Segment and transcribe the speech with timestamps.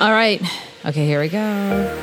[0.00, 0.40] All right.
[0.84, 1.96] Okay, here we go.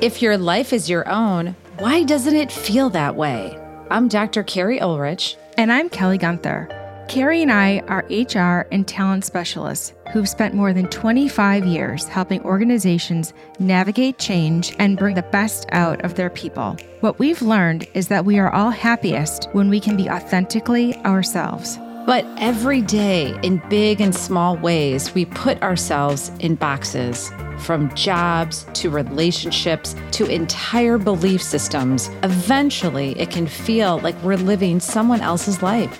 [0.00, 3.58] If your life is your own, why doesn't it feel that way?
[3.90, 4.42] I'm Dr.
[4.42, 5.36] Keri Ohlrich.
[5.56, 6.68] And I'm Kelly Guenther.
[7.08, 12.42] Carrie and I are HR and talent specialists who've spent more than 25 years helping
[12.42, 16.76] organizations navigate change and bring the best out of their people.
[17.00, 21.78] What we've learned is that we are all happiest when we can be authentically ourselves.
[22.06, 27.32] But every day, in big and small ways, we put ourselves in boxes.
[27.60, 34.80] From jobs to relationships to entire belief systems, eventually it can feel like we're living
[34.80, 35.98] someone else's life.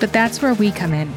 [0.00, 1.12] But that's where we come in.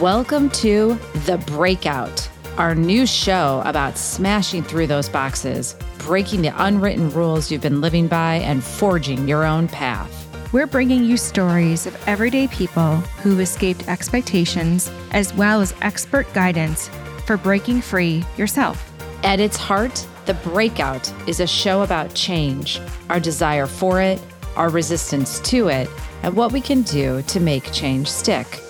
[0.00, 7.10] Welcome to The Breakout, our new show about smashing through those boxes, breaking the unwritten
[7.10, 10.14] rules you've been living by, and forging your own path.
[10.52, 16.88] We're bringing you stories of everyday people who've escaped expectations, as well as expert guidance
[17.26, 18.90] for breaking free yourself.
[19.24, 22.80] At its heart, The Breakout is a show about change,
[23.10, 24.20] our desire for it,
[24.56, 25.88] our resistance to it,
[26.22, 28.62] and what we can do to make change stick.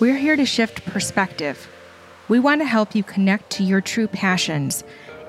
[0.00, 1.68] We're here to shift perspective.
[2.28, 4.82] We want to help you connect to your true passions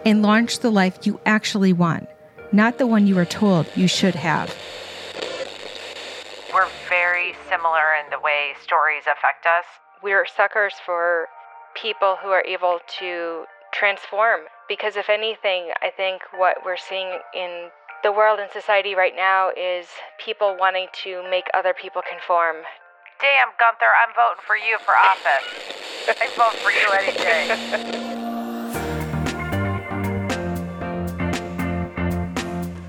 [0.05, 2.07] and launch the life you actually want,
[2.51, 4.55] not the one you were told you should have.
[6.53, 9.65] We're very similar in the way stories affect us.
[10.03, 11.27] We're suckers for
[11.75, 17.69] people who are able to transform because, if anything, I think what we're seeing in
[18.03, 19.87] the world and society right now is
[20.23, 22.57] people wanting to make other people conform,
[23.21, 25.45] Damn, Guenther, I'm voting for you for office.
[26.19, 28.07] I vote for you any day.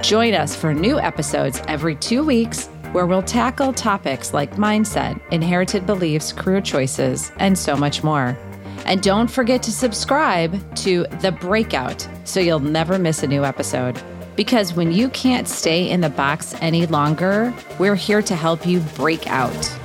[0.02, 5.86] Join us for new episodes every two weeks where we'll tackle topics like mindset, inherited
[5.86, 8.36] beliefs, career choices, and so much more.
[8.84, 14.02] And don't forget to subscribe to The Breakout so you'll never miss a new episode.
[14.34, 18.80] Because when you can't stay in the box any longer, we're here to help you
[18.96, 19.78] break out.